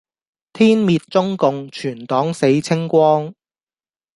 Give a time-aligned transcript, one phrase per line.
[0.53, 3.35] 天滅中共，全黨死清光